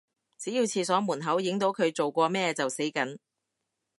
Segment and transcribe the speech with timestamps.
[0.39, 3.19] 只要廁所門口影到佢做過咩就死梗